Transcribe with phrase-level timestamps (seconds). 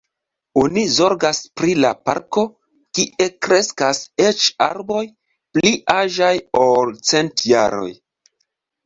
[0.59, 2.43] Oni zorgas pri la parko,
[2.99, 5.03] kie kreskas eĉ arboj
[5.59, 7.91] pli aĝaj, ol cent jaroj.